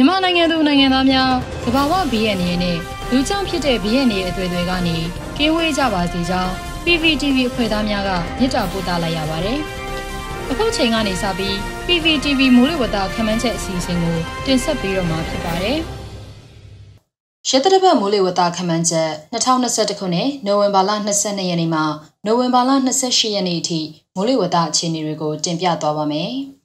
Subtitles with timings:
[0.00, 1.30] မြန်မာနိုင်ငံသူနိုင်ငံသားများ
[1.64, 2.78] သဘာဝဘီရဲ့နေနဲ့
[3.10, 4.96] လူကြောင့်ဖြစ်တဲ့ဘီရဲ့နေအသွေးတွေကနေ
[5.36, 6.52] ကင်းဝေးကြပါစေကြောင်း
[6.84, 9.58] PPTV အဖွဲ့သားများကမြစ်တာပို့တာလိုက်ရပါတယ်။
[10.50, 11.54] အခုချိန်ကနေစပြီး
[11.86, 14.16] PPTV မိုးလေဝသခန့်မှန်းချက်အစီအစဉ်ကို
[14.46, 15.78] တင်ဆက်ပေးတော့မှာဖြစ်ပါတယ်။
[17.48, 21.80] ရတရဘတ်မိုးလေဝသခန့်မှန်းချက်2021ခုနှစ်နိုဝင်ဘာလ22ရက်နေ့မှ
[22.26, 22.70] နိုဝင်ဘာလ
[23.02, 23.80] 28ရက်နေ့အထိ
[24.14, 26.32] မိုးလေဝသအခြေအနေတွေကိုတင်ပြသွားပါမယ်။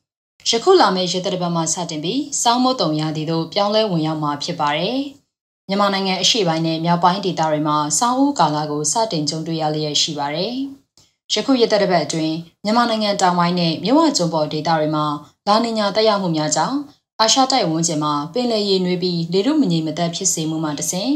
[0.49, 4.99] ယခုလာမယ့်ရက်သက်ပတ်မှစတင်ပြီးစောင်းမုတ်တုံရာသီတို့ပြောင်းလဲဝင်ရောက်မှာဖြစ်ပါတယ်။
[5.67, 10.53] မြန်မာနိုင်ငံအရှေ့ပိုင်းနဲ့မြောက်ပိုင်းဒေသတွေမှာစောင်းဦးကာလကိုစတင်ကြုံတွေ့ရလျက်ရှိပါတယ်။
[11.33, 15.05] ယခုရက်သက်ပတ်အတွင်းမြန်မာနိုင်ငံတောင်ပိုင်းနဲ့မြဝကျွန်းပေါ်ဒေသတွေမှာ
[15.47, 16.77] လာနီညာတက်ရောက်မှုများကြောင့်
[17.19, 21.09] အာရှတိုက်ဝန်းကျင်မှာပင်လယ်ရေနွေးပြီးလေထုမငြိမ်မသက်ဖြစ်စေမှုမှတစဉ်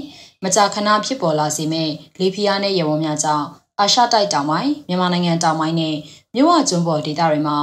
[0.44, 1.89] မကြာခဏဖြစ်ပေါ်လာစေမဲ့
[2.20, 3.48] လေဖိအားနဲ့ရေဝန်းများကြောင့်
[3.80, 5.95] အာရှတိုက်တောင်ပိုင်းမြန်မာနိုင်ငံတောင်ပိုင်းနဲ့
[6.36, 7.58] မြဝကျွန်းပေါ်ဒေသတွေမှာ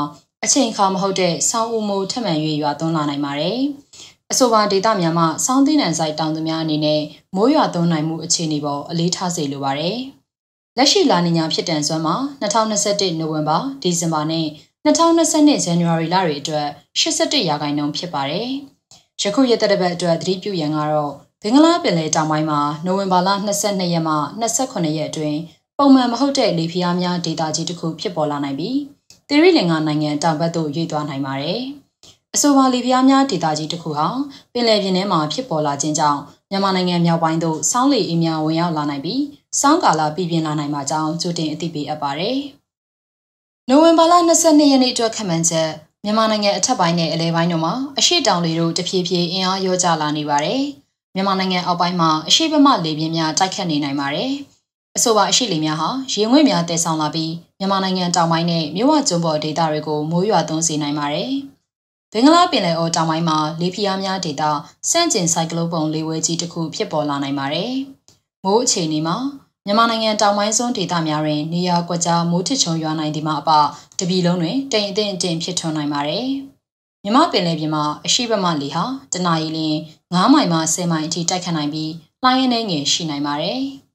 [0.49, 2.33] အချိန်အခါမဟုတ်တဲ့ဆောင်းဦးမိုးထပ်မံ၍
[2.63, 3.61] ရွာသွန်းလာနိုင်ပါတယ်။
[4.33, 7.03] အဆိုပါဒေသများမှာဆောင်းသီးနှံဆိုင်တောင်သူများအနေနဲ့
[7.37, 9.97] မိုးရွာသွန်းနိုင်မှုအခြေအနေပေါ်အလေးထားစေလိုပါတယ်။
[10.77, 14.47] လက်ရှိလာနေညာဖြစ်တန်စွမ်းမှာ2021နိုဝင်ဘာဒီဇင်ဘာနဲ့
[14.87, 16.69] 2022ဇန်နဝါရီလတွေအတွက်
[17.01, 18.49] 81ရာခိုင်နှုန်းဖြစ်ပါတယ်။
[19.23, 23.29] ယခုရက်သက်ပတ်အတွက်သတိပြုရန်ကတော့ဘင်္ဂလားပင်လယ်တောင်ပိုင်းမှာနိုဝင်ဘာလ
[23.63, 25.39] 22ရက်မှ28ရက်အတွင်း
[25.79, 28.77] ပုံမှန်မဟုတ်တဲ့လေဖိအားများဒေတာကြီးတစ်ခုဖြစ်ပေါ်လာနိုင်ပြီး
[29.29, 31.61] သီရိလင်္ကာနိုင်ငံတောင်ဘက်သို့ရွေ့သွားနိုင်ပါတယ်။
[32.35, 34.07] အဆိုပါလီပြားများဒေသကြီးတစ်ခုဟာ
[34.53, 39.23] ပင်လယ်ပြင်ထဲမှာဖြစ်ပေါ်လာခြင်းကြောင့်မြန်မာနိုင်ငံမြောက်ပိုင်းသို့စောင်းလေအင်းများဝင်ရောက်လာနိုင်ပြီး
[39.61, 42.39] စောင်းကာလပြည်ပြင်းလာနိုင်မှာကြောင်းကြိုတင်အသိပေးအပ်ပါတယ်။
[43.69, 45.71] နိုဝင်ဘာလ22ရက်နေ့အတွက်ခန့်မှန်းချက်
[46.05, 50.63] မြန်မာနိုင်ငံအထက်ပိုင်းနဲ့အလဲပိုင်းတို့မှာအရှိတောင်လေတို့တဖြည်းဖြည်းအင်အားရောကျလာနေပါတယ်။
[51.15, 54.33] မြန်မာနိုင်ငံအောက်ပိုင်းမှာအရှိဘမလေပြင်းများတိုက်ခတ်နေနိုင်ပါတယ်။
[54.97, 61.33] အဆိုပါအရှိလေများဟာရေငွေ့များတည်ဆောင်လာပြီးမြန်မာနိုင်ငံတောင်ပိုင်းနဲ့မြို့ဝကျွန်းပေါ်ဒေသတွေကိုမိုးရွာသွန်းစေနိုင်ပါတယ်။
[62.13, 64.43] ဘင်္ဂလားပင်လယ်အော်တောင်ပိုင်းမှာလေပြင်းအားများဒေသ
[64.91, 67.73] စန့်ကျင်ဆိုင်ကလုန်းပုံလေဝဲကြီးတစ်ခုဖြစ်ပေါ်လာနိုင်ပါတယ်။
[68.45, 69.17] မိုးအခြေအနေမှာ
[69.67, 73.51] မြန်မာနိုင်ငံတောင်ပိုင်းစွန်းဒေသများတွင်နေရာကွက်ကြားမိုးထစ်ချုံရွာနိုင်သည်မှာအပ
[73.99, 76.27] တပီလုံးတွင်တိမ်အထင်အထင်ဖြစ်ထွန်းနိုင်ပါတယ်။
[77.05, 79.59] မြမပင်လယ်ပြင်မှာအရှိဘမလေဟာတနအီလ
[80.13, 81.93] 9မိုင်မှ10မိုင်အထိတိုက်ခတ်နိုင်ပြီး
[82.23, 83.63] လှိုင်းရင်းနှင်းငယ်ရှိနိုင်ပါတယ်။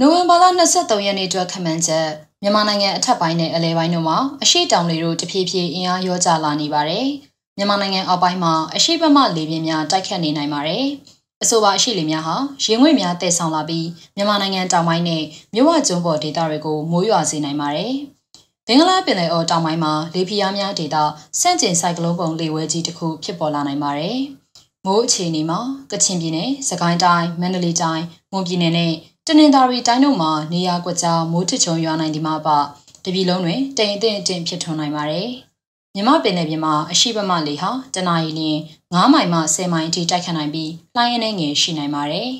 [0.00, 0.44] နိုဝင်ဘာလ
[0.74, 2.08] 23ရက်နေ့အတွက်ခန့်မှန်းချက်
[2.42, 7.06] မြန်မာနိုင်ငံအထက်ပိုင်းနဲ့အလဲပိုင်းတို့မှာအရှိတောင်တွေတို့တဖြည်းဖြည်းအင်အားရောကျလာနေပါတယ်။
[7.56, 10.84] မြန်မာနိုင်ငံအောက်ပိုင်းမှာအရှိဘမလေပြင်းများတိုက်ခတ်နေနိုင်ပါတယ်။
[11.42, 13.86] အဆိုပါအရှိလေများဟာရေငွေ့များတည်ဆောင်လာပြီး
[14.16, 15.22] မြန်မာနိုင်ငံတောင်ပိုင်းနဲ့
[15.54, 17.92] မြဝကျွန်းပေါ်ဒေသတွေကိုမိုးရွာစေနိုင်ပါတယ်။
[18.66, 20.96] ဘင်္ဂလားပင်လယ်အော်တောင်ပိုင်းမှာလေပြင်းအားများဒေသ
[21.40, 24.18] စန့်ကျင်ဆိုင်ကလုန်းပုံလေဝဲကြီးတစ်ခုဖြစ်ပေါ်လာနိုင်ပါတယ်။
[24.86, 25.60] မိုးအခြေအနေမှာ
[25.92, 28.92] ကချင်ပြည်နယ်၊စကိုင်းတိုင်း၊မန္တလေးတိုင်း၊မွန်ပြည်နယ်နဲ့
[29.28, 32.48] တနင်္သာရီတိုင်းတို့မှာနေရာကွက်ကြားမိုးထချုံရွာနိုင်ဒီမှာပ
[33.04, 35.28] တပြည်လုံးတွင်တိမ်အထင်အထင်ဖြစ်ထွန်းနိုင်ပါတယ်။
[35.94, 38.60] မြမပင်နယ်ပြင်မှာအရှိပမလေဟာတနအီလရင်
[38.92, 42.30] 9မိုင်မှ10မိုင်အထိတိုက်ခတ်နိုင်ပြီးလှိုင်းရင်းငယ်ရှိနိုင်ပါတယ်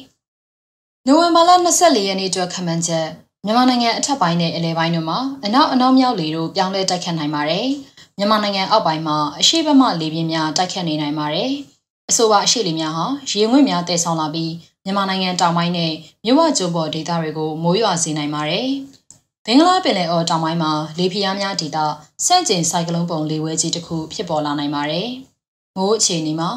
[1.06, 3.06] ။နိုဝင်ဘာလ24ရက်နေ့အတွက်ခန့်မှန်းချက်
[3.44, 7.66] မြန်မာနိုင်ငံအထက်ပိုင်းနဲ့အလယ်ပိုင်းတို့မှာအနောက်အနောက်မြောက်လေတို့ပြောင်းလဲတိုက်ခတ်နိုင်ပါတယ်။
[8.18, 11.50] မြန်မာနိုင်ငံအောက်ပိုင်းမှာအရှိပမလေပြင်းများတိုက်ခတ်နေနိုင်ပါတယ်။
[12.10, 14.52] အဆိုပါအရှိလေများဟာရေငွေ့များတည်ဆောင်လာပြီး
[14.84, 15.92] မြန်မာနိုင်ငံတောင်ပိုင်းနဲ့
[16.24, 18.68] မြဝကျွန်းပေါ်ဒေသတွေကိုမိုးရွာစေနိုင်ပါတယ်။
[19.46, 21.78] ဘင်္ဂလားပင်လယ်အော်တောင်ပိုင်းမှာလေပြင်းများဒေသ
[22.26, 25.08] စန့်ကျင်ဆိုင်ကလုန်းပုံလေဝဲကြီးတစ်ခုဖြစ်ပေါ်လာနိုင်ပါတယ်။
[25.76, 26.50] မိုးအခြေအနေမှာ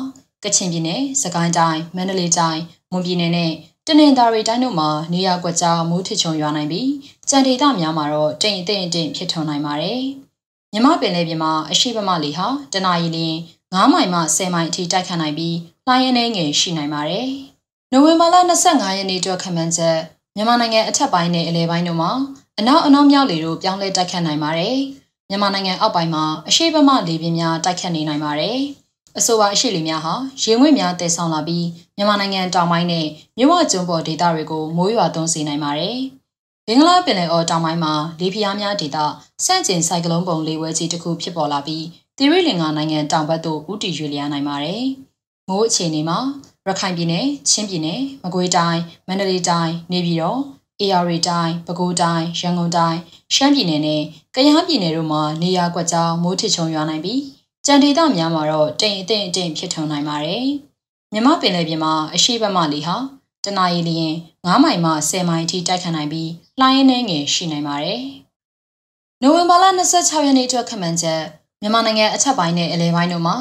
[0.43, 3.51] ကချင်ပြည်နယ်၊စကိုင်းတိုင်း၊မန္တလေးတိုင်း၊မွန်ပြည်နယ်နဲ့
[3.87, 6.89] တနင်္သာရီတိုင်းတို့မှာနေရာကွက်ကြားမိုးထချုံရွာနိုင်ပြီး
[7.29, 10.01] ကြံဒေသများမှာတော့တိမ်အထင်အထင်ဖြစ်ထွန်းနိုင်ပါတယ်။
[10.73, 13.37] မြမပင်လယ်ပြင်မှာအရှိပမလေဟာတနအီလရင်
[13.73, 15.57] 9မိုင်မှ10မိုင်အထိတိုက်ခတ်နိုင်ပြီး
[15.87, 17.29] လှိုင်းရင်းငယ်ရှိနိုင်ပါတယ်။
[17.97, 18.35] နိုဝင်ဘာလ
[18.65, 19.97] 25ရက်နေ့အတွက်ခန့်မှန်းချက်
[20.35, 22.11] မြန်မာနိုင်ငံအထက်ပိုင်းနဲ့အလယ်ပိုင်းတို့မှာ
[22.59, 24.77] အနောက်အနောက်မြောက်လေတို့ပြောင်းလဲတိုက်ခတ်နိုင်ပါတယ်။
[25.29, 28.57] မြန်မာနိုင်ငံအောက်ပိုင်းမှာအရှိပမလေပြင်းများတိုက်ခတ်နေနိုင်ပါတယ်။
[29.17, 30.13] အဆိုပါအရှိလေများဟာ
[30.43, 31.67] ရေငွေ့များတည်ဆောင်လာပြီး
[31.97, 33.05] မြန်မာနိုင်ငံတောင်ပိုင်းနဲ့
[33.37, 35.97] မြဝကျွန်းပေါ်ဒေသတွေကိုမိုးရွာသွန်းစေနိုင်ပါတယ်။
[36.67, 38.97] ဘင်္ဂလားပင်လယ်အော်တောင်ပိုင်းမှာလေပြင်းများဒေသ
[39.45, 41.85] စန့်ကျင်ဆိုင်ကလုန်းပုံလေဝဲကြီးတစ်ခုဖြစ်ပေါ်လာပြီး
[42.17, 44.83] သီရိလင်္ကာနိုင်ငံတောင်ဘက်သို့ဦးတည်ရွေ့လျားနိုင်ပါတယ်။
[45.49, 46.19] မိုးအခြေအနေမှာ
[46.67, 50.39] ရခိုင်ပြည်နယ်၊ချင်းပြည်နယ်၊မကွေးတိုင်း၊မန္တလေးတိုင်း၊နေပြည်တော်၊
[50.87, 52.97] AR တိုင်း၊ပဲခူးတိုင်း၊ရန်ကုန်တိုင်း၊
[53.35, 54.01] ရှမ်းပြည်နယ်နဲ့
[54.35, 57.21] ကယားပြည်နယ်တို့မှာနေရာကွက်ကြားမိုးထစ်ချုံရွာနိုင်ပြီး
[57.65, 60.45] ကြံဒေသများမှာတော့တိမ်အထင်အထင်ဖြစ်ထွန်းနိုင်ပါတယ်။
[61.13, 62.95] မြမပင်လယ်ပြင်မှာအရှိတ်ဘက်မှလေဟာ
[63.43, 64.15] တနအီလရင်
[64.45, 66.29] 9မိုင်မှ10မိုင်အထိတိုက်ခတ်နိုင်ပြီး
[66.59, 68.01] လှိုင်းရင်းနှဲငယ်ရှိနိုင်ပါတယ်။
[69.21, 69.65] နိုဝင်ဘာလ
[69.95, 71.21] 26ရက်နေ့အတွက်ခန့်မှန်းချက်
[71.61, 73.35] မြန်မာနိုင်ငံအထက်ပိုင်းနဲ့အလယ်ပိုင်းတို့မှာ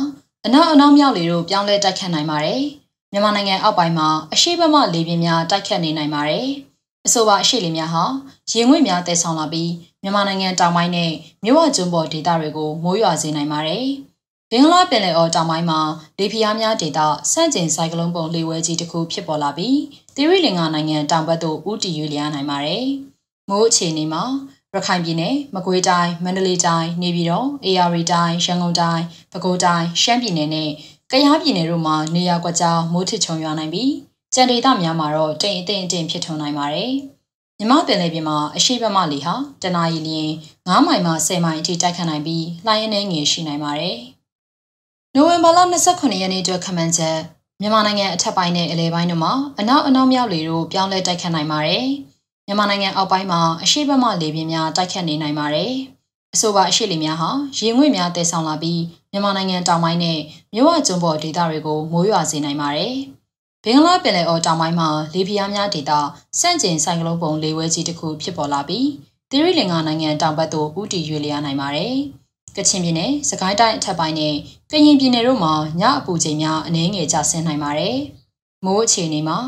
[0.47, 2.65] အနောက်အနောက်မြောက်လေတို့ပြောင်းလဲတိုက်ခတ်နိုင်ပါတယ်။
[3.17, 6.49] မြန်မာနိုင်ငံအောက်ပိုင်းမှာအရှိဘမလေပြင်းများတိုက်ခတ်နေနိုင်ပါတယ်။
[7.07, 8.05] အဆိုပါအရှိလေများဟာ
[8.51, 9.73] ရေငွေ့များတည်ဆောင်လာပြီး
[10.03, 11.13] မြန်မာနိုင်ငံတောင်ပိုင်းနဲ့
[11.45, 13.87] မြဝကျွန်းပေါ်ဒေသတွေကိုမိုးရွာစေနိုင်ပါတယ်
[14.51, 15.81] ဘင်္ဂလားပင်လယ်အော်တောင်ပိုင်းမှာ
[16.19, 17.01] လေပြင်းအားများဒေသ
[17.33, 19.79] စန့်ကျင်ဆိုင်ကလုန်းပုံလေဝဲကြီးတစ်ခုဖြစ်ပေါ်လာပြီး
[20.15, 22.85] သီရိလင်္ကာနိုင်ငံတောင်ဘက်သို့ဦးတည်ရွေ့လျားနိုင်ပါတယ်။
[23.49, 24.25] မိုးအခြေအနေမှာ
[24.75, 30.71] ရခိုင်ပြည်နယ်မကွေးတိုင်းမန္တလေးတိုင်းနေပြည်တော်အေရရီတိုင်းရန်ကုန်တိုင်းပဲခူးတိုင်းရှမ်းပြည်နယ်နဲ့
[31.15, 33.93] ကယားပြည်နယ်တို့မှာနေရာကွက်ကြားမိုးထစ်ချုံရွာနိုင်ပြီး
[34.35, 36.93] ကြံဒေသများမှာတော့တိမ်အထင်အထင်ဖြစ်ထွန်းနိုင်ပါတယ်။
[37.59, 40.31] မြမပင်လေပြင်မှာအရှိဘက်မှလေဟာတနအီလျင်
[40.67, 43.97] 9မိုင်မှ10မိုင်အထိတိုက်ခတ်နိုင်ပြီးလှိုင်းအနေငယ်ရှိနိုင်ပါတယ်။
[45.15, 45.59] နိုဝင်ဘာလ
[45.91, 47.19] 29ရက်နေ့အတွက်ခန့်မှန်းချက်
[47.61, 51.85] မြန်မာနိုင်ငံအထက်ပိုင်းနဲ့အလယ်ပိုင်းတို့မှာအနောက်အနောက်မြောက်လေတို့ပြောင်းလဲတိုက်ခတ်နိုင်ပါတယ်။
[52.47, 55.73] မြန်မာနိုင်ငံအောက်ပိုင်းမှာအရှိဘက်မှလေပြင်းများတိုက်ခတ်နေနိုင်ပါတယ်။
[56.35, 58.81] အဆိုပါအရှိလေများဟာရေငွေ့များတည်ဆောင်လာပြီး
[59.15, 60.19] မြန်မာနိုင်ငံတောင်ပိုင်းနဲ့
[60.55, 62.95] မြို့ဝကျွန်းပေါ်ဒေသတွေကိုမိုးရွာစေနိုင်ပါတယ်။
[63.65, 65.93] ဘင်္ဂလားပင်လယ်အော်တောင်ပိုင်းမှာလေပြင်းများဒေသ
[66.41, 68.89] စန့်ကျင်ဆိုင်ကလုန်းပုံလေဝဲကြီးတစ်ခုဖြစ်ပေါ်လာပြီး
[69.31, 71.95] သီရိလင်္ကာနိုင်ငံတောင်ဘက်သို့ဦးတည်ရွေ့လျားနိုင်ပါတယ်။
[72.57, 74.35] ကချင်ပြည်နယ်၊စကိုင်းတိုင်းအထက်ပိုင်းနဲ့
[74.71, 77.97] ကရင်ပြည်နယ်တို့မှာညအပူချိန်များအနည်းငယ်ကျဆင်းနိုင်ပါတယ်။
[78.65, 79.39] မိုးအခြေအနေမှာ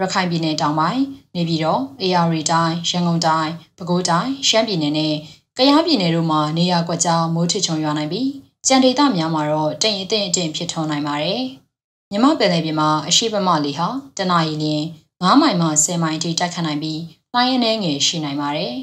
[0.00, 1.02] ရခိုင်ပြည်နယ်တောင်ပိုင်း
[1.34, 5.14] နေပြည်တော်၊အေရရီတိုင်း၊ရန်ကုန်တိုင်း၊ပဲခူးတိုင်း၊ရှမ်းပြည်နယ်နဲ့
[5.56, 8.28] ကယားပြည်နယ်တို့မှာနေရာကွက်ကြားမိုးထစ်ချုံရွာနိုင်ပြီး
[8.68, 11.42] ကြံဒေသများမှာတော့တိမ်အထင်အထင်ဖြစ်ထွန်းနိုင်ပါတယ်။
[12.10, 14.82] မြမပင်လယ်ပြင်မှာအရှိပမလေဟာတနအီလျင်
[15.22, 17.02] 9မိုင်မှ10မိုင်ထိတိုက်ခတ်နိုင်ပြီး
[17.34, 18.74] လှိုင်းအနေငယ်ရှိနိုင်ပါတယ်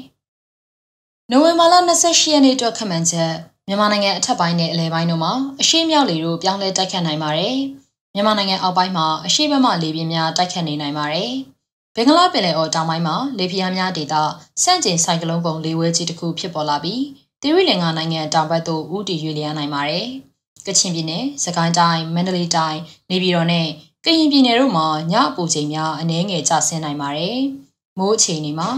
[1.30, 3.32] ။နိုဝင်ဘာလ28ရက်နေ့အတွက်ခန့်မှန်းချက်
[3.68, 7.56] မြန်မာနိုင်ငံအထက်ပိုင်းနဲ့အလယ်ပိုင်းတို့မှာအရှိမြောက်လေတို့ပြောင်းလဲတိုက်ခတ်နိုင်ပါတယ်။
[8.14, 11.32] မြန်မာနိုင်ငံအောက်ပိုင်းမှာအရှိဘက်မှလေပြင်းများတိုက်ခတ်နေနိုင်ပါတယ်။
[11.96, 14.14] ဘင်္ဂလားပင်လယ်အော်တောင်ပိုင်းမှာလေပြင်းများဒေသ
[14.62, 17.02] စန့်ကျင်ဆိုင်ကလုန်းပုံလေဝဲကြီးတစ်ခုဖြစ်ပေါ်လာပြီး
[17.46, 20.06] သီရိလင်္ကာနိုင်ငံတောင်ဘက်သို့ဦးတည်ရွေ့လျားနိုင်ပါတယ်။
[20.66, 22.78] ကချင်ပြည်နယ်၊စကိုင်းတိုင်း၊မန္တလေးတိုင်း၊
[23.10, 23.68] နေပြည်တော်နဲ့
[24.04, 27.38] ကရင်ပြည်နယ်တို့မှာညအပူချိန်များအနည်းငယ်ကျဆင်းနိုင်ပါတယ်။
[27.98, 28.70] မိုးအခြေအနေမှာ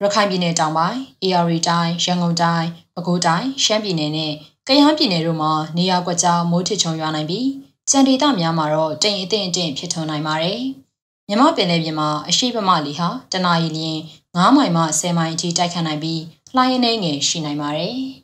[0.00, 4.32] ရခိုင်ပြည်နယ်တောင်ပိုင်း၊အေရီတိုင်း၊ရန်ကုန်တိုင်း၊ပဲခူးတိုင်း၊ရှမ်းပြည်နယ်နဲ့
[4.68, 7.48] ကယားပြည်နယ်တို့မှာနေရာကွက်ကြားမိုးထစ်ချုံရွာနိုင်ပြီး
[7.90, 10.60] ကြံဒေသများမှာတော့တိမ်အထင်အထင်ဖြစ်ထွန်းနိုင်ပါတယ်။
[11.28, 13.98] မြမပင်လယ်ပြင်မှာအရှိပမလီဟာတနအီလျင်
[14.34, 16.22] 9မိုင်မှ10မိုင်အထိတိုက်ခတ်နိုင်ပြီး
[16.56, 17.98] လှိုင်းအနေငယ်ရှိနိုင်ပါတယ်။